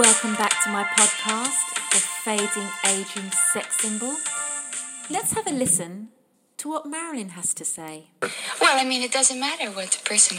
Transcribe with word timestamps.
Welcome 0.00 0.34
back 0.36 0.62
to 0.64 0.70
my 0.70 0.84
podcast, 0.84 1.74
The 1.90 1.98
Fading 1.98 2.70
Aging 2.86 3.30
Sex 3.52 3.82
Symbol. 3.82 4.16
Let's 5.10 5.34
have 5.34 5.46
a 5.46 5.50
listen 5.50 6.08
to 6.56 6.70
what 6.70 6.86
Marilyn 6.86 7.28
has 7.30 7.52
to 7.52 7.66
say. 7.66 8.06
Well, 8.22 8.80
I 8.80 8.84
mean, 8.86 9.02
it 9.02 9.12
doesn't 9.12 9.38
matter 9.38 9.70
what 9.70 9.90
the 9.90 10.02
person, 10.08 10.38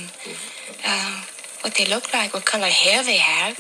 uh, 0.84 1.22
what 1.62 1.76
they 1.76 1.86
look 1.86 2.12
like, 2.12 2.34
what 2.34 2.44
color 2.44 2.70
hair 2.70 3.04
they 3.04 3.18
have, 3.18 3.60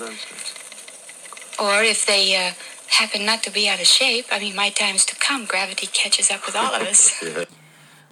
or 1.60 1.84
if 1.84 2.08
they 2.08 2.36
uh, 2.36 2.54
happen 2.88 3.24
not 3.24 3.44
to 3.44 3.52
be 3.52 3.70
out 3.70 3.80
of 3.80 3.86
shape. 3.86 4.26
I 4.32 4.40
mean, 4.40 4.56
my 4.56 4.72
time's 4.72 5.06
to 5.06 5.16
come. 5.16 5.46
Gravity 5.46 5.86
catches 5.86 6.32
up 6.32 6.48
with 6.48 6.56
all 6.56 6.74
of 6.74 6.82
us. 6.82 7.24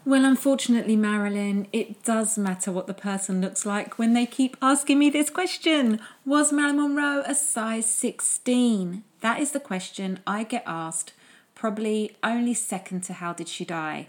Well, 0.09 0.25
unfortunately, 0.25 0.95
Marilyn, 0.95 1.67
it 1.71 2.01
does 2.01 2.35
matter 2.35 2.71
what 2.71 2.87
the 2.87 2.95
person 2.95 3.41
looks 3.41 3.63
like 3.63 3.99
when 3.99 4.13
they 4.13 4.25
keep 4.25 4.57
asking 4.59 4.97
me 4.97 5.11
this 5.11 5.29
question 5.29 6.00
Was 6.25 6.51
Marilyn 6.51 6.77
Monroe 6.77 7.21
a 7.27 7.36
size 7.36 7.86
16? 7.86 9.03
That 9.21 9.39
is 9.39 9.51
the 9.51 9.59
question 9.59 10.19
I 10.25 10.45
get 10.45 10.64
asked, 10.65 11.14
probably 11.53 12.17
only 12.23 12.55
second 12.55 13.01
to 13.01 13.14
how 13.14 13.33
did 13.33 13.47
she 13.47 13.64
die. 13.64 14.07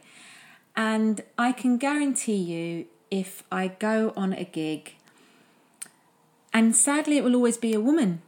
And 0.75 1.21
I 1.37 1.53
can 1.53 1.77
guarantee 1.77 2.37
you, 2.37 2.87
if 3.11 3.43
I 3.53 3.69
go 3.69 4.15
on 4.17 4.33
a 4.33 4.45
gig, 4.45 4.95
and 6.51 6.75
sadly, 6.75 7.19
it 7.19 7.25
will 7.25 7.37
always 7.37 7.59
be 7.59 7.75
a 7.75 7.81
woman, 7.81 8.23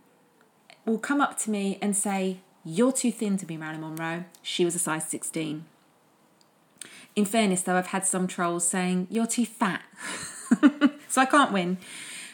will 0.85 0.99
come 0.99 1.23
up 1.23 1.39
to 1.39 1.51
me 1.51 1.79
and 1.81 1.97
say, 1.97 2.41
You're 2.67 2.93
too 2.93 3.11
thin 3.11 3.39
to 3.39 3.47
be 3.47 3.57
Marilyn 3.57 3.81
Monroe. 3.81 4.25
She 4.43 4.67
was 4.67 4.75
a 4.75 4.79
size 4.79 5.09
16. 5.09 5.65
In 7.15 7.25
fairness, 7.25 7.63
though, 7.63 7.77
I've 7.77 7.89
had 7.89 8.07
some 8.07 8.27
trolls 8.27 8.67
saying, 8.67 9.09
You're 9.11 9.27
too 9.27 9.47
fat. 9.47 9.83
so 11.09 11.21
I 11.21 11.27
can't 11.27 11.53
win. 11.53 11.79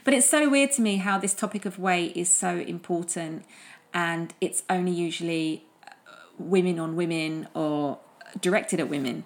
But 0.04 0.14
it's 0.14 0.28
so 0.28 0.48
weird 0.48 0.73
to 0.73 0.82
me 0.82 0.96
how 0.96 1.18
this 1.18 1.34
topic 1.34 1.66
of 1.66 1.78
weight 1.78 2.16
is 2.16 2.34
so 2.34 2.56
important 2.56 3.45
and 3.93 4.32
it's 4.40 4.62
only 4.70 4.93
usually 4.93 5.65
uh, 5.87 5.90
women 6.38 6.79
on 6.79 6.96
women 6.96 7.48
or 7.54 7.98
directed 8.40 8.80
at 8.80 8.88
women. 8.88 9.24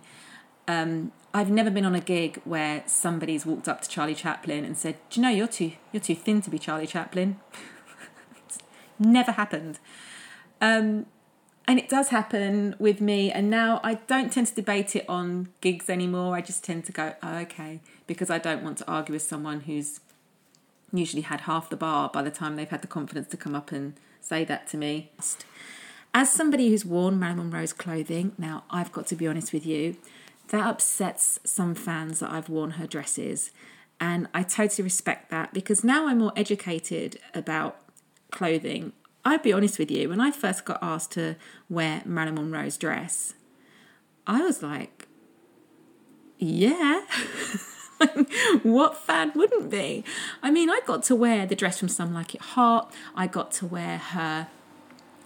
Um, 0.67 1.13
I've 1.35 1.51
never 1.51 1.71
been 1.71 1.85
on 1.85 1.95
a 1.95 2.01
gig 2.01 2.41
where 2.45 2.83
somebody's 2.87 3.47
walked 3.47 3.69
up 3.69 3.81
to 3.83 3.89
Charlie 3.89 4.15
Chaplin 4.15 4.65
and 4.65 4.77
said, 4.77 4.97
"Do 5.11 5.21
you 5.21 5.27
know 5.27 5.33
you're 5.33 5.47
too 5.47 5.73
you're 5.93 6.01
too 6.01 6.15
thin 6.15 6.43
to 6.43 6.51
be 6.51 6.59
Charlie 6.59 6.87
Chaplin?" 6.87 7.39
never 8.99 9.33
happened. 9.33 9.79
Um, 10.61 11.07
and 11.73 11.79
it 11.79 11.89
does 11.89 12.09
happen 12.09 12.77
with 12.79 13.01
me 13.01 13.33
and 13.33 13.49
now 13.49 13.81
i 13.83 13.95
don't 13.95 14.31
tend 14.31 14.47
to 14.47 14.55
debate 14.55 14.95
it 14.95 15.07
on 15.09 15.49
gigs 15.63 15.89
anymore. 15.89 16.37
I 16.37 16.43
just 16.43 16.63
tend 16.63 16.85
to 16.85 16.93
go 16.93 17.15
oh, 17.23 17.39
okay 17.39 17.81
because 18.07 18.29
i 18.29 18.37
don't 18.37 18.63
want 18.63 18.77
to 18.79 18.87
argue 18.87 19.15
with 19.15 19.23
someone 19.23 19.61
who's 19.61 20.01
usually 20.93 21.23
had 21.23 21.43
half 21.43 21.71
the 21.71 21.77
bar 21.79 22.11
by 22.13 22.21
the 22.21 22.31
time 22.31 22.57
they've 22.57 22.69
had 22.69 22.83
the 22.83 22.89
confidence 22.89 23.29
to 23.29 23.39
come 23.39 23.55
up 23.55 23.73
and 23.73 23.95
say 24.21 24.45
that 24.45 24.67
to 24.69 24.77
me. 24.77 25.13
As 26.13 26.31
somebody 26.31 26.69
who's 26.69 26.85
worn 26.85 27.19
marilyn 27.19 27.49
monroe's 27.49 27.73
clothing 27.73 28.33
now 28.37 28.65
i've 28.69 28.93
got 28.93 29.07
to 29.07 29.17
be 29.17 29.27
honest 29.27 29.55
with 29.55 29.65
you 29.65 29.97
that 30.49 30.67
upsets 30.67 31.41
some 31.43 31.75
fans 31.75 32.21
that 32.21 32.31
i've 32.31 32.51
worn 32.51 32.73
her 32.73 32.87
dresses. 32.87 33.51
And 33.99 34.29
i 34.35 34.43
totally 34.43 34.85
respect 34.85 35.31
that 35.31 35.55
because 35.55 35.83
now 35.83 36.07
i'm 36.07 36.19
more 36.19 36.35
educated 36.37 37.19
about 37.33 37.79
clothing 38.31 38.93
I'd 39.25 39.43
be 39.43 39.53
honest 39.53 39.79
with 39.79 39.91
you, 39.91 40.09
when 40.09 40.21
I 40.21 40.31
first 40.31 40.65
got 40.65 40.79
asked 40.83 41.13
to 41.13 41.37
wear 41.69 42.03
Marilyn 42.05 42.35
Monroe's 42.35 42.77
dress, 42.77 43.35
I 44.27 44.43
was 44.43 44.63
like, 44.63 45.07
yeah. 46.39 47.03
what 48.63 48.97
fan 48.97 49.33
wouldn't 49.35 49.71
be? 49.71 50.05
I 50.43 50.51
mean, 50.51 50.69
I 50.69 50.81
got 50.87 51.05
to 51.05 51.15
wear 51.15 51.47
the 51.47 51.55
dress 51.55 51.79
from 51.79 51.89
Some 51.89 52.13
Like 52.13 52.35
It 52.35 52.41
Hot. 52.41 52.93
I 53.15 53.29
got 53.29 53.53
to 53.53 53.67
wear 53.67 53.99
her 53.99 54.49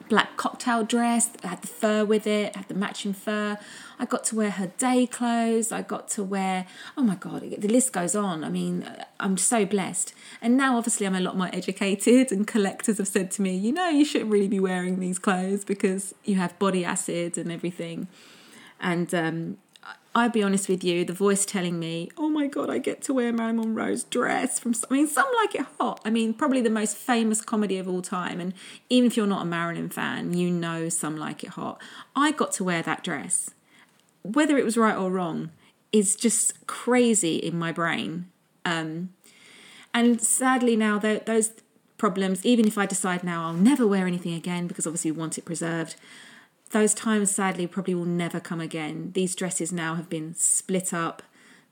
black 0.09 0.37
cocktail 0.37 0.85
dress, 0.85 1.31
I 1.43 1.49
had 1.49 1.63
the 1.63 1.69
fur 1.69 2.05
with 2.05 2.27
it, 2.27 2.55
I 2.55 2.59
had 2.59 2.69
the 2.69 2.75
matching 2.75 3.13
fur. 3.13 3.59
I 3.99 4.05
got 4.05 4.25
to 4.25 4.37
wear 4.37 4.51
her 4.51 4.69
day 4.79 5.07
clothes. 5.07 5.73
I 5.73 5.83
got 5.83 6.09
to 6.11 6.23
wear, 6.23 6.67
oh 6.97 7.03
my 7.03 7.15
God, 7.15 7.43
the 7.59 7.69
list 7.69 7.93
goes 7.93 8.15
on. 8.15 8.45
I 8.45 8.51
mean, 8.51 8.89
I'm 9.19 9.37
so 9.37 9.65
blessed. 9.65 10.13
And 10.43 10.57
now, 10.57 10.77
obviously, 10.77 11.07
I'm 11.07 11.15
a 11.15 11.21
lot 11.21 11.37
more 11.37 11.51
educated, 11.53 12.31
and 12.31 12.47
collectors 12.47 12.99
have 12.99 13.09
said 13.09 13.31
to 13.33 13.43
me, 13.43 13.57
you 13.57 13.73
know, 13.73 13.89
you 13.89 14.05
shouldn't 14.05 14.31
really 14.31 14.49
be 14.49 14.61
wearing 14.61 15.01
these 15.01 15.19
clothes 15.19 15.65
because 15.65 16.15
you 16.25 16.35
have 16.37 16.59
body 16.59 16.85
acid 16.85 17.39
and 17.39 17.51
everything. 17.51 18.09
And 18.81 19.15
um, 19.15 19.59
I'll 20.17 20.31
be 20.31 20.43
honest 20.43 20.67
with 20.67 20.83
you, 20.83 21.05
the 21.05 21.13
voice 21.13 21.45
telling 21.45 21.79
me, 21.79 22.09
oh 22.17 22.31
my 22.31 22.47
God, 22.47 22.71
I 22.71 22.79
get 22.79 23.03
to 23.03 23.13
wear 23.13 23.35
Marilyn 23.35 23.57
Monroe's 23.59 24.03
dress 24.03 24.59
from, 24.59 24.73
I 24.91 24.95
mean, 24.95 25.07
some 25.09 25.27
like 25.43 25.55
it 25.55 25.67
hot. 25.79 26.01
I 26.07 26.11
mean, 26.11 26.33
probably 26.33 26.63
the 26.63 26.71
most 26.71 26.97
famous 26.97 27.43
comedy 27.43 27.77
of 27.77 27.87
all 27.87 28.01
time. 28.01 28.41
And 28.41 28.55
even 28.89 29.09
if 29.09 29.17
you're 29.19 29.27
not 29.27 29.43
a 29.43 29.45
Marilyn 29.45 29.91
fan, 29.91 30.33
you 30.33 30.51
know 30.51 30.89
some 30.89 31.19
like 31.19 31.45
it 31.45 31.51
hot. 31.51 31.83
I 32.17 32.33
got 32.33 32.53
to 32.53 32.65
wear 32.65 32.81
that 32.81 33.05
dress. 33.05 33.51
Whether 34.23 34.57
it 34.57 34.65
was 34.65 34.79
right 34.79 34.97
or 34.97 35.11
wrong 35.11 35.51
is 35.93 36.17
just 36.17 36.67
crazy 36.67 37.37
in 37.37 37.59
my 37.59 37.71
brain. 37.71 38.31
Um, 38.65 39.11
and 39.93 40.19
sadly, 40.23 40.77
now 40.77 40.99
those 40.99 41.51
problems, 41.99 42.43
even 42.47 42.67
if 42.67 42.79
I 42.79 42.87
decide 42.87 43.23
now 43.23 43.49
I'll 43.49 43.53
never 43.53 43.87
wear 43.87 44.07
anything 44.07 44.33
again 44.33 44.67
because 44.67 44.87
obviously 44.87 45.11
we 45.11 45.19
want 45.19 45.37
it 45.37 45.45
preserved, 45.45 45.97
those 46.71 46.95
times 46.95 47.31
sadly 47.31 47.67
probably 47.67 47.95
will 47.95 48.05
never 48.05 48.41
come 48.41 48.61
again. 48.61 49.13
These 49.15 49.35
dresses 49.35 49.73
now 49.73 49.95
have 49.95 50.09
been 50.09 50.35
split 50.35 50.93
up. 50.93 51.23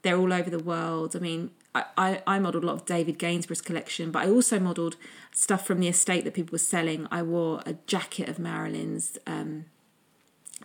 They're 0.03 0.17
all 0.17 0.33
over 0.33 0.51
the 0.51 0.59
world. 0.59 1.17
I 1.17 1.19
mean, 1.19 1.51
I, 1.75 1.85
I, 1.97 2.23
I 2.27 2.39
modelled 2.39 2.65
a 2.65 2.67
lot 2.67 2.75
of 2.75 2.85
David 2.85 3.19
Gainsborough's 3.19 3.61
collection, 3.61 4.11
but 4.11 4.23
I 4.23 4.31
also 4.31 4.61
modelled 4.61 4.97
stuff 5.33 5.67
from 5.67 5.81
the 5.81 5.89
estate 5.89 6.25
that 6.25 6.35
people 6.35 6.53
were 6.53 6.59
selling. 6.59 7.09
I 7.11 7.23
wore 7.23 7.63
a 7.67 7.75
jacket 7.87 8.29
of 8.29 8.39
Marilyn's 8.39 9.19
um, 9.27 9.65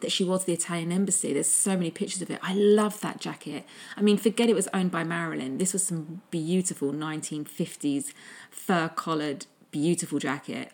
that 0.01 0.11
she 0.11 0.23
wore 0.23 0.37
to 0.39 0.45
the 0.45 0.53
Italian 0.53 0.91
embassy. 0.91 1.33
There's 1.33 1.49
so 1.49 1.71
many 1.71 1.89
pictures 1.89 2.21
of 2.21 2.29
it. 2.29 2.39
I 2.43 2.53
love 2.53 3.01
that 3.01 3.19
jacket. 3.19 3.65
I 3.97 4.01
mean, 4.01 4.17
forget 4.17 4.49
it 4.49 4.55
was 4.55 4.67
owned 4.73 4.91
by 4.91 5.03
Marilyn. 5.03 5.57
This 5.57 5.73
was 5.73 5.83
some 5.83 6.21
beautiful 6.29 6.93
1950s 6.93 8.13
fur 8.51 8.89
collared, 8.89 9.47
beautiful 9.71 10.19
jacket. 10.19 10.71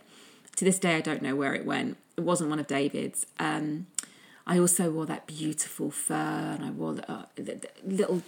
To 0.57 0.65
this 0.65 0.79
day, 0.79 0.95
I 0.95 1.01
don't 1.01 1.21
know 1.21 1.35
where 1.35 1.53
it 1.53 1.65
went 1.65 1.97
it 2.17 2.21
wasn't 2.21 2.49
one 2.49 2.59
of 2.59 2.67
David's. 2.67 3.25
Um, 3.39 3.87
I 4.47 4.59
also 4.59 4.91
wore 4.91 5.05
that 5.07 5.25
beautiful 5.25 5.89
fur 5.89 6.13
and 6.13 6.63
I 6.63 6.69
wore 6.69 6.93
the, 6.93 7.11
uh, 7.11 7.25
the, 7.35 7.43
the 7.43 7.69
little 7.83 8.21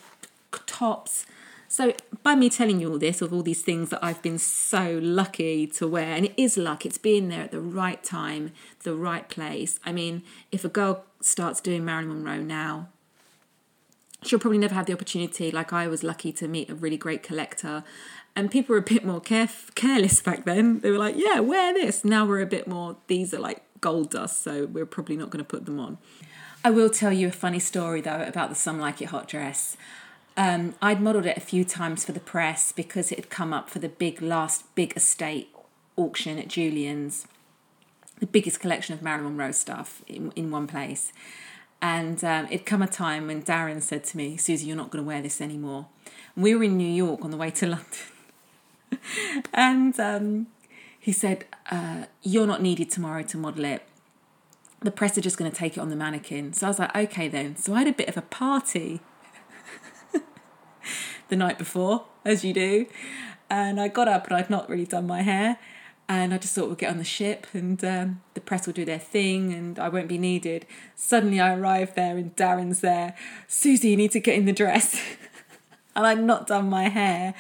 tops. 0.66 1.26
So, 1.70 1.94
by 2.24 2.36
me 2.36 2.50
telling 2.50 2.80
you 2.80 2.92
all 2.92 2.98
this, 2.98 3.22
of 3.22 3.34
all 3.34 3.44
these 3.44 3.62
things 3.62 3.90
that 3.90 4.00
I've 4.02 4.22
been 4.22 4.38
so 4.38 5.00
lucky 5.02 5.68
to 5.68 5.86
wear, 5.86 6.14
and 6.14 6.26
it 6.26 6.34
is 6.38 6.58
luck, 6.58 6.86
it's 6.86 6.98
being 6.98 7.28
there 7.28 7.42
at 7.42 7.52
the 7.52 7.60
right 7.60 8.02
time, 8.02 8.54
the 8.84 8.96
right 8.96 9.28
place. 9.28 9.78
I 9.86 9.92
mean, 9.92 10.24
if 10.50 10.64
a 10.64 10.70
girl 10.70 11.04
starts 11.20 11.60
doing 11.60 11.84
Marilyn 11.84 12.24
Monroe 12.24 12.42
now, 12.42 12.88
she'll 14.24 14.40
probably 14.40 14.60
never 14.60 14.76
have 14.76 14.86
the 14.86 14.94
opportunity, 14.94 15.52
like 15.52 15.74
I 15.74 15.88
was 15.88 16.04
lucky 16.04 16.32
to 16.34 16.48
meet 16.48 16.70
a 16.70 16.76
really 16.76 16.98
great 16.98 17.22
collector. 17.22 17.84
And 18.34 18.50
people 18.50 18.74
were 18.74 18.80
a 18.80 18.84
bit 18.84 19.04
more 19.04 19.20
caref- 19.20 19.74
careless 19.76 20.22
back 20.22 20.46
then. 20.46 20.80
They 20.82 20.92
were 20.92 20.98
like, 20.98 21.16
yeah, 21.18 21.40
wear 21.40 21.74
this. 21.74 22.06
Now 22.06 22.26
we're 22.26 22.42
a 22.42 22.46
bit 22.46 22.68
more, 22.68 22.96
these 23.08 23.34
are 23.34 23.40
like 23.40 23.64
gold 23.88 24.10
dust, 24.10 24.44
so 24.44 24.66
we're 24.66 24.86
probably 24.86 25.16
not 25.16 25.30
going 25.30 25.44
to 25.44 25.48
put 25.48 25.66
them 25.66 25.80
on. 25.80 25.98
I 26.62 26.70
will 26.72 26.90
tell 26.90 27.14
you 27.14 27.30
a 27.30 27.32
funny 27.32 27.60
story 27.60 28.02
though 28.02 28.22
about 28.22 28.50
the 28.50 28.56
Some 28.56 28.82
Like 28.82 29.02
It 29.02 29.06
Hot 29.06 29.30
dress. 29.30 29.78
Um, 30.36 30.76
I'd 30.82 31.02
modelled 31.02 31.26
it 31.26 31.38
a 31.38 31.42
few 31.42 31.64
times 31.64 32.04
for 32.04 32.12
the 32.12 32.20
press 32.20 32.74
because 32.74 33.14
it 33.14 33.18
had 33.18 33.30
come 33.30 33.54
up 33.54 33.70
for 33.70 33.80
the 33.80 33.88
big 33.88 34.22
last 34.22 34.76
big 34.76 34.92
estate 34.98 35.56
auction 35.96 36.38
at 36.38 36.50
Julien's, 36.50 37.28
the 38.20 38.28
biggest 38.28 38.60
collection 38.60 38.94
of 38.94 39.02
Marilyn 39.02 39.38
Monroe 39.38 39.54
stuff 39.54 40.04
in, 40.06 40.32
in 40.36 40.52
one 40.52 40.68
place. 40.68 41.14
And 41.82 42.22
um, 42.26 42.48
it'd 42.48 42.66
come 42.66 42.82
a 42.82 42.88
time 42.88 43.28
when 43.28 43.42
Darren 43.44 43.82
said 43.82 44.04
to 44.04 44.18
me, 44.18 44.36
Susie, 44.36 44.68
you're 44.68 44.76
not 44.76 44.92
going 44.92 45.02
to 45.02 45.08
wear 45.08 45.22
this 45.22 45.40
anymore. 45.40 45.88
And 46.36 46.44
we 46.44 46.54
were 46.54 46.64
in 46.66 46.76
New 46.76 46.92
York 46.92 47.24
on 47.24 47.32
the 47.32 47.38
way 47.38 47.52
to 47.52 47.68
London. 47.76 49.00
and 49.54 49.98
um, 49.98 50.48
he 51.08 51.14
said, 51.14 51.46
uh, 51.72 52.04
You're 52.22 52.46
not 52.46 52.62
needed 52.62 52.90
tomorrow 52.90 53.24
to 53.24 53.38
model 53.38 53.64
it. 53.64 53.82
The 54.82 54.92
press 54.92 55.18
are 55.18 55.22
just 55.22 55.38
going 55.38 55.50
to 55.50 55.56
take 55.56 55.78
it 55.78 55.80
on 55.80 55.88
the 55.88 55.96
mannequin. 55.96 56.52
So 56.52 56.68
I 56.68 56.70
was 56.70 56.80
like, 56.80 56.94
Okay, 56.94 57.30
then. 57.30 57.56
So 57.56 57.74
I 57.74 57.80
had 57.80 57.88
a 57.88 57.94
bit 57.94 58.10
of 58.10 58.18
a 58.18 58.22
party 58.24 59.00
the 61.30 61.38
night 61.38 61.58
before, 61.58 62.08
as 62.26 62.44
you 62.44 62.52
do. 62.52 62.88
And 63.50 63.80
I 63.80 63.88
got 63.88 64.10
up 64.10 64.28
and 64.28 64.36
I'd 64.36 64.50
not 64.50 64.68
really 64.70 64.86
done 64.86 65.08
my 65.08 65.22
hair. 65.22 65.60
And 66.10 66.34
I 66.34 66.38
just 66.40 66.54
thought 66.54 66.66
we'll 66.66 66.76
get 66.76 66.92
on 66.92 66.98
the 66.98 67.06
ship 67.06 67.48
and 67.54 67.82
um, 67.86 68.22
the 68.34 68.42
press 68.42 68.68
will 68.68 68.74
do 68.74 68.84
their 68.84 69.00
thing 69.00 69.54
and 69.54 69.80
I 69.80 69.88
won't 69.88 70.10
be 70.10 70.18
needed. 70.18 70.66
Suddenly 70.94 71.40
I 71.40 71.56
arrive 71.56 71.96
there 71.96 72.18
and 72.18 72.36
Darren's 72.36 72.82
there. 72.82 73.16
Susie, 73.48 73.92
you 73.92 73.96
need 73.96 74.12
to 74.12 74.20
get 74.20 74.36
in 74.36 74.44
the 74.44 74.52
dress. 74.52 75.00
and 75.96 76.06
I'd 76.06 76.22
not 76.22 76.48
done 76.48 76.70
my 76.70 76.90
hair. 76.90 77.34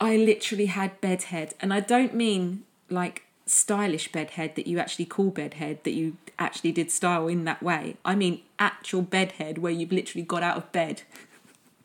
I 0.00 0.16
literally 0.16 0.66
had 0.66 1.00
bedhead. 1.00 1.54
And 1.58 1.74
I 1.74 1.80
don't 1.80 2.14
mean 2.14 2.62
like 2.90 3.24
stylish 3.46 4.12
bedhead 4.12 4.54
that 4.56 4.66
you 4.66 4.78
actually 4.78 5.06
call 5.06 5.30
bedhead 5.30 5.82
that 5.84 5.92
you 5.92 6.16
actually 6.38 6.72
did 6.72 6.90
style 6.90 7.28
in 7.28 7.44
that 7.44 7.62
way. 7.62 7.96
I 8.04 8.14
mean 8.14 8.42
actual 8.58 9.02
bedhead 9.02 9.58
where 9.58 9.72
you've 9.72 9.92
literally 9.92 10.24
got 10.24 10.42
out 10.42 10.56
of 10.56 10.70
bed 10.72 11.02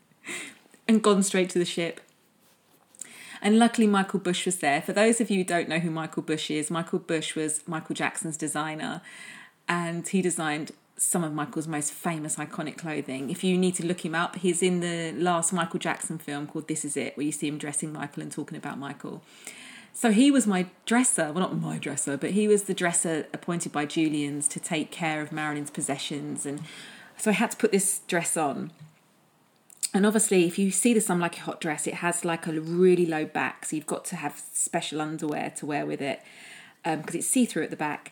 and 0.87 1.01
gone 1.01 1.23
straight 1.23 1.49
to 1.51 1.59
the 1.59 1.65
ship. 1.65 2.01
And 3.41 3.59
luckily, 3.59 3.87
Michael 3.87 4.21
Bush 4.21 4.45
was 4.45 4.59
there. 4.59 4.81
For 4.81 4.93
those 4.93 5.19
of 5.19 5.29
you 5.29 5.39
who 5.39 5.43
don't 5.43 5.67
know 5.67 5.79
who 5.79 5.91
Michael 5.91 6.23
Bush 6.23 6.49
is, 6.49 6.71
Michael 6.71 6.99
Bush 6.99 7.35
was 7.35 7.61
Michael 7.67 7.93
Jackson's 7.93 8.37
designer, 8.37 9.01
and 9.67 10.07
he 10.07 10.21
designed 10.21 10.71
some 10.95 11.25
of 11.25 11.33
Michael's 11.33 11.67
most 11.67 11.91
famous 11.91 12.37
iconic 12.37 12.77
clothing. 12.77 13.29
If 13.29 13.43
you 13.43 13.57
need 13.57 13.75
to 13.75 13.85
look 13.85 14.05
him 14.05 14.15
up, 14.15 14.37
he's 14.37 14.63
in 14.63 14.79
the 14.79 15.11
last 15.11 15.51
Michael 15.51 15.79
Jackson 15.79 16.19
film 16.19 16.47
called 16.47 16.69
This 16.69 16.85
Is 16.85 16.95
It, 16.95 17.17
where 17.17 17.25
you 17.25 17.33
see 17.33 17.49
him 17.49 17.57
dressing 17.57 17.91
Michael 17.91 18.23
and 18.23 18.31
talking 18.31 18.57
about 18.57 18.79
Michael. 18.79 19.21
So 19.95 20.11
he 20.11 20.31
was 20.31 20.47
my 20.47 20.65
dresser, 20.87 21.31
well, 21.31 21.41
not 21.41 21.55
my 21.55 21.77
dresser, 21.77 22.17
but 22.17 22.31
he 22.31 22.47
was 22.47 22.63
the 22.63 22.73
dresser 22.73 23.27
appointed 23.31 23.71
by 23.71 23.85
Julien's 23.85 24.47
to 24.49 24.59
take 24.59 24.89
care 24.89 25.21
of 25.21 25.31
Marilyn's 25.31 25.69
possessions. 25.69 26.47
And 26.47 26.61
so 27.15 27.29
I 27.29 27.35
had 27.35 27.51
to 27.51 27.57
put 27.57 27.71
this 27.71 27.99
dress 28.07 28.35
on. 28.35 28.71
And 29.93 30.07
obviously, 30.07 30.45
if 30.45 30.57
you 30.57 30.71
see 30.71 30.95
this, 30.95 31.05
Some 31.05 31.19
Like 31.19 31.37
It 31.37 31.41
Hot 31.41 31.61
dress, 31.61 31.85
it 31.85 31.95
has 31.95 32.25
like 32.25 32.47
a 32.47 32.59
really 32.59 33.05
low 33.05 33.25
back, 33.25 33.65
so 33.65 33.75
you've 33.75 33.85
got 33.85 34.05
to 34.05 34.15
have 34.15 34.41
special 34.51 34.99
underwear 34.99 35.51
to 35.57 35.65
wear 35.67 35.85
with 35.85 36.01
it 36.01 36.21
because 36.83 37.13
um, 37.13 37.19
it's 37.19 37.27
see 37.27 37.45
through 37.45 37.63
at 37.63 37.69
the 37.69 37.75
back. 37.75 38.11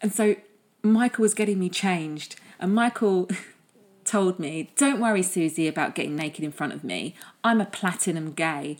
And 0.00 0.12
so 0.12 0.36
Michael 0.82 1.22
was 1.22 1.34
getting 1.34 1.58
me 1.58 1.68
changed, 1.68 2.36
and 2.60 2.72
Michael 2.72 3.28
told 4.04 4.38
me, 4.38 4.70
Don't 4.76 5.00
worry, 5.00 5.24
Susie, 5.24 5.66
about 5.66 5.96
getting 5.96 6.14
naked 6.14 6.44
in 6.44 6.52
front 6.52 6.72
of 6.72 6.84
me. 6.84 7.16
I'm 7.42 7.60
a 7.60 7.66
platinum 7.66 8.32
gay. 8.32 8.78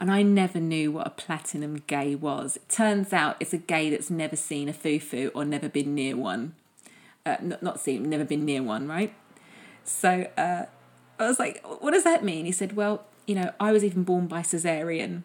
And 0.00 0.10
I 0.10 0.22
never 0.22 0.58
knew 0.58 0.90
what 0.90 1.06
a 1.06 1.10
platinum 1.10 1.82
gay 1.86 2.14
was. 2.14 2.56
It 2.56 2.70
turns 2.70 3.12
out 3.12 3.36
it's 3.38 3.52
a 3.52 3.58
gay 3.58 3.90
that's 3.90 4.08
never 4.08 4.34
seen 4.34 4.70
a 4.70 4.72
foo 4.72 5.30
or 5.34 5.44
never 5.44 5.68
been 5.68 5.94
near 5.94 6.16
one. 6.16 6.54
Uh, 7.26 7.36
not, 7.42 7.62
not 7.62 7.80
seen, 7.80 8.08
never 8.08 8.24
been 8.24 8.46
near 8.46 8.62
one, 8.62 8.88
right? 8.88 9.14
So 9.84 10.26
uh, 10.38 10.64
I 11.18 11.28
was 11.28 11.38
like, 11.38 11.62
what 11.80 11.90
does 11.90 12.04
that 12.04 12.24
mean? 12.24 12.46
He 12.46 12.52
said, 12.52 12.76
well, 12.76 13.04
you 13.26 13.34
know, 13.34 13.52
I 13.60 13.72
was 13.72 13.84
even 13.84 14.02
born 14.02 14.26
by 14.26 14.40
cesarean. 14.40 15.24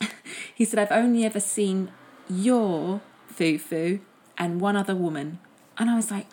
he 0.54 0.64
said, 0.64 0.78
I've 0.78 0.92
only 0.92 1.24
ever 1.24 1.40
seen 1.40 1.90
your 2.30 3.00
foo 3.26 4.00
and 4.38 4.60
one 4.60 4.76
other 4.76 4.94
woman. 4.94 5.40
And 5.78 5.90
I 5.90 5.96
was 5.96 6.12
like, 6.12 6.28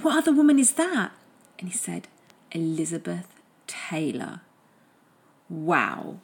what 0.00 0.18
other 0.18 0.32
woman 0.32 0.58
is 0.58 0.72
that? 0.72 1.12
And 1.60 1.68
he 1.68 1.76
said, 1.76 2.08
Elizabeth 2.50 3.28
Taylor. 3.68 4.40
Wow. 5.48 6.18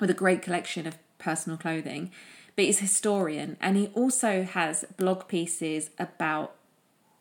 with 0.00 0.10
a 0.10 0.14
great 0.14 0.42
collection 0.42 0.88
of 0.88 0.98
personal 1.18 1.56
clothing, 1.56 2.10
but 2.56 2.64
he's 2.64 2.78
a 2.78 2.82
historian 2.82 3.56
and 3.60 3.76
he 3.76 3.86
also 3.94 4.42
has 4.42 4.84
blog 4.96 5.28
pieces 5.28 5.90
about 6.00 6.52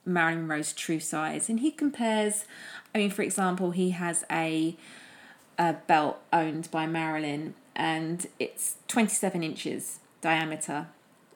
Marilyn 0.06 0.48
Monroe's 0.48 0.74
true 0.74 1.00
size. 1.00 1.50
And 1.50 1.60
he 1.60 1.70
compares, 1.70 2.46
I 2.96 2.98
mean, 2.98 3.12
for 3.12 3.22
example, 3.22 3.72
he 3.72 3.92
has 3.92 4.26
a, 4.32 4.76
a 5.60 5.74
belt 5.74 6.20
owned 6.34 6.72
by 6.72 6.88
Marilyn 6.88 7.54
and 7.76 8.26
it's 8.40 8.78
27 8.88 9.44
inches 9.44 10.00
diameter. 10.22 10.88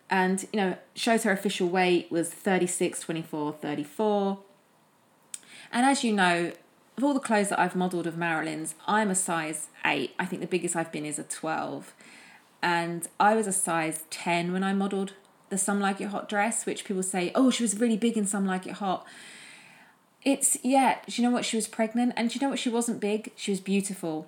And, 0.10 0.48
you 0.52 0.60
know, 0.60 0.78
shows 0.96 1.22
her 1.22 1.32
official 1.32 1.70
weight 1.70 2.12
was 2.12 2.30
36, 2.32 3.02
24, 3.02 3.54
34 3.54 4.40
and 5.72 5.86
as 5.86 6.04
you 6.04 6.14
know, 6.14 6.52
of 6.98 7.04
all 7.04 7.14
the 7.14 7.20
clothes 7.20 7.50
that 7.50 7.60
I've 7.60 7.76
modelled 7.76 8.08
of 8.08 8.18
Marilyn's, 8.18 8.76
I'm 8.88 9.10
a 9.12 9.16
size 9.16 9.68
8. 9.86 10.14
I 10.18 10.26
think 10.26 10.42
the 10.42 10.48
biggest 10.48 10.76
I've 10.76 10.92
been 10.92 11.06
is 11.06 11.20
a 11.20 11.24
12. 11.24 11.94
And 12.62 13.08
I 13.20 13.36
was 13.36 13.46
a 13.46 13.54
size 13.54 14.04
10 14.10 14.52
when 14.52 14.64
I 14.64 14.74
modelled 14.74 15.14
the 15.50 15.58
Some 15.58 15.80
Like 15.80 16.02
It 16.02 16.08
Hot 16.08 16.28
dress, 16.28 16.66
which 16.66 16.86
people 16.86 17.04
say, 17.04 17.32
oh, 17.36 17.52
she 17.52 17.64
was 17.64 17.80
really 17.80 17.98
big 17.98 18.18
in 18.18 18.26
Some 18.26 18.46
Like 18.48 18.66
It 18.66 18.74
Hot. 18.74 19.06
It's, 20.24 20.58
yeah, 20.64 20.98
do 21.08 21.22
you 21.22 21.28
know 21.28 21.34
what? 21.34 21.46
She 21.46 21.56
was 21.56 21.68
pregnant. 21.68 22.14
And 22.18 22.30
do 22.30 22.36
you 22.36 22.42
know 22.42 22.50
what? 22.50 22.60
She 22.60 22.70
wasn't 22.70 23.00
big, 23.00 23.32
she 23.36 23.52
was 23.52 23.60
beautiful. 23.60 24.28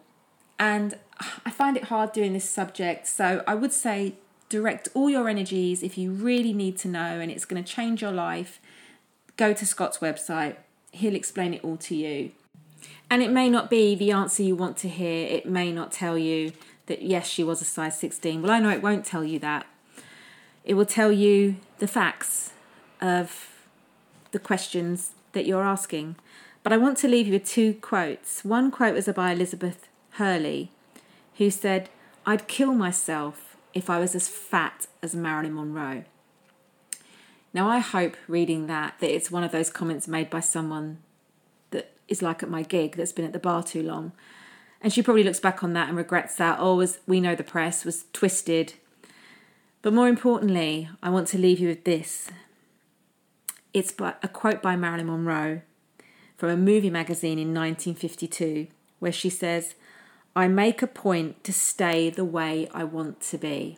And 0.59 0.97
I 1.45 1.49
find 1.49 1.75
it 1.75 1.85
hard 1.85 2.11
doing 2.11 2.33
this 2.33 2.49
subject. 2.49 3.07
So 3.07 3.43
I 3.47 3.55
would 3.55 3.73
say 3.73 4.13
direct 4.49 4.89
all 4.93 5.09
your 5.09 5.27
energies 5.27 5.81
if 5.83 5.97
you 5.97 6.11
really 6.11 6.53
need 6.53 6.77
to 6.79 6.87
know 6.87 7.19
and 7.19 7.31
it's 7.31 7.45
going 7.45 7.63
to 7.63 7.73
change 7.73 8.01
your 8.01 8.11
life. 8.11 8.59
Go 9.37 9.53
to 9.53 9.65
Scott's 9.65 9.99
website, 9.99 10.57
he'll 10.91 11.15
explain 11.15 11.53
it 11.53 11.63
all 11.63 11.77
to 11.77 11.95
you. 11.95 12.31
And 13.09 13.23
it 13.23 13.31
may 13.31 13.49
not 13.49 13.69
be 13.69 13.95
the 13.95 14.11
answer 14.11 14.43
you 14.43 14.55
want 14.55 14.77
to 14.77 14.89
hear. 14.89 15.27
It 15.27 15.45
may 15.45 15.71
not 15.71 15.91
tell 15.91 16.17
you 16.17 16.51
that, 16.85 17.01
yes, 17.01 17.27
she 17.27 17.43
was 17.43 17.61
a 17.61 17.65
size 17.65 17.99
16. 17.99 18.41
Well, 18.41 18.51
I 18.51 18.59
know 18.59 18.69
it 18.69 18.83
won't 18.83 19.05
tell 19.05 19.23
you 19.23 19.39
that. 19.39 19.65
It 20.63 20.75
will 20.75 20.85
tell 20.85 21.11
you 21.11 21.55
the 21.79 21.87
facts 21.87 22.51
of 23.01 23.49
the 24.31 24.39
questions 24.39 25.13
that 25.31 25.45
you're 25.45 25.63
asking. 25.63 26.15
But 26.61 26.73
I 26.73 26.77
want 26.77 26.97
to 26.99 27.07
leave 27.07 27.27
you 27.27 27.33
with 27.33 27.45
two 27.45 27.73
quotes. 27.75 28.43
One 28.43 28.69
quote 28.69 28.93
was 28.93 29.07
by 29.07 29.31
Elizabeth 29.31 29.87
Hurley, 30.11 30.71
who 31.37 31.49
said, 31.49 31.89
I'd 32.25 32.47
kill 32.47 32.73
myself 32.73 33.55
if 33.73 33.89
I 33.89 33.99
was 33.99 34.13
as 34.13 34.27
fat 34.27 34.87
as 35.01 35.15
Marilyn 35.15 35.55
Monroe. 35.55 36.03
Now, 37.53 37.67
I 37.67 37.79
hope 37.79 38.15
reading 38.27 38.67
that 38.67 38.99
that 38.99 39.13
it's 39.13 39.31
one 39.31 39.43
of 39.43 39.51
those 39.51 39.71
comments 39.71 40.07
made 40.07 40.29
by 40.29 40.39
someone 40.39 40.99
that 41.71 41.91
is 42.07 42.21
like 42.21 42.43
at 42.43 42.49
my 42.49 42.61
gig 42.61 42.95
that's 42.95 43.11
been 43.11 43.25
at 43.25 43.33
the 43.33 43.39
bar 43.39 43.63
too 43.63 43.81
long. 43.81 44.11
And 44.81 44.93
she 44.93 45.01
probably 45.01 45.23
looks 45.23 45.39
back 45.39 45.63
on 45.63 45.73
that 45.73 45.89
and 45.89 45.97
regrets 45.97 46.35
that, 46.35 46.57
oh, 46.59 46.79
as 46.79 46.99
we 47.07 47.19
know 47.19 47.35
the 47.35 47.43
press 47.43 47.83
was 47.83 48.05
twisted. 48.13 48.73
But 49.81 49.93
more 49.93 50.07
importantly, 50.07 50.89
I 51.01 51.09
want 51.09 51.27
to 51.29 51.37
leave 51.37 51.59
you 51.59 51.67
with 51.67 51.85
this. 51.85 52.29
It's 53.73 53.93
a 53.99 54.27
quote 54.27 54.61
by 54.61 54.75
Marilyn 54.75 55.07
Monroe 55.07 55.61
from 56.37 56.49
a 56.49 56.57
movie 56.57 56.89
magazine 56.89 57.37
in 57.39 57.53
1952 57.53 58.67
where 58.99 59.11
she 59.11 59.29
says, 59.29 59.75
I 60.35 60.47
make 60.47 60.81
a 60.81 60.87
point 60.87 61.43
to 61.43 61.53
stay 61.53 62.09
the 62.09 62.25
way 62.25 62.67
I 62.73 62.83
want 62.83 63.21
to 63.21 63.37
be. 63.37 63.77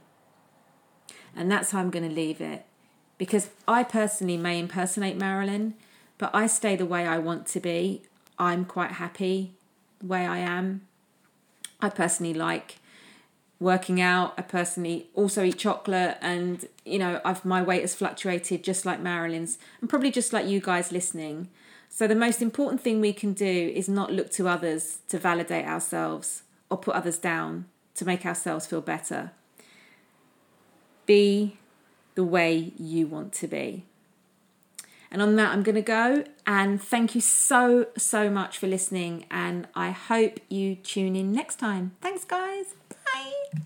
And 1.36 1.50
that's 1.50 1.72
how 1.72 1.80
I'm 1.80 1.90
going 1.90 2.08
to 2.08 2.14
leave 2.14 2.42
it 2.42 2.66
because 3.22 3.52
I 3.68 3.84
personally 3.84 4.36
may 4.36 4.58
impersonate 4.58 5.16
Marilyn, 5.16 5.76
but 6.18 6.32
I 6.34 6.48
stay 6.48 6.76
the 6.76 6.88
way 6.88 7.06
I 7.06 7.20
want 7.20 7.46
to 7.50 7.60
be. 7.60 8.02
I'm 8.40 8.66
quite 8.66 8.94
happy 8.94 9.54
the 10.00 10.08
way 10.08 10.26
I 10.26 10.40
am. 10.40 10.88
I 11.80 11.90
personally 11.90 12.34
like 12.34 12.78
working 13.60 14.02
out. 14.02 14.34
I 14.40 14.42
personally 14.42 15.06
also 15.14 15.44
eat 15.44 15.60
chocolate, 15.60 16.18
and 16.20 16.66
you 16.84 16.98
know, 16.98 17.22
I've 17.24 17.46
my 17.46 17.62
weight 17.62 17.82
has 17.82 17.94
fluctuated 17.94 18.64
just 18.64 18.88
like 18.88 19.00
Marilyn's, 19.00 19.60
and 19.82 19.88
probably 19.88 20.10
just 20.10 20.34
like 20.34 20.48
you 20.48 20.60
guys 20.60 20.92
listening. 20.92 21.48
So 21.90 22.08
the 22.08 22.16
most 22.16 22.42
important 22.42 22.82
thing 22.82 23.02
we 23.02 23.14
can 23.14 23.34
do 23.34 23.72
is 23.76 23.88
not 23.88 24.12
look 24.12 24.32
to 24.32 24.48
others 24.48 24.98
to 25.10 25.20
validate 25.20 25.66
ourselves 25.68 26.42
or 26.72 26.78
put 26.78 26.96
others 26.96 27.20
down 27.20 27.66
to 27.94 28.04
make 28.04 28.26
ourselves 28.26 28.66
feel 28.66 28.82
better. 28.82 29.30
Be 31.06 31.60
the 32.16 32.24
way 32.24 32.74
you 32.78 33.08
want 33.08 33.34
to 33.34 33.48
be. 33.48 33.86
And 35.12 35.22
on 35.22 35.36
that, 35.36 35.52
I'm 35.52 35.62
going 35.62 35.76
to 35.76 35.82
go. 35.82 36.24
And 36.48 36.82
thank 36.82 37.16
you 37.16 37.22
so, 37.22 37.88
so 37.98 38.30
much 38.30 38.58
for 38.58 38.68
listening. 38.68 39.26
And 39.30 39.68
I 39.76 39.92
hope 39.92 40.40
you 40.48 40.76
tune 40.76 41.18
in 41.18 41.34
next 41.34 41.58
time. 41.58 41.92
Thanks, 42.02 42.24
guys. 42.24 42.76
Bye. 43.14 43.62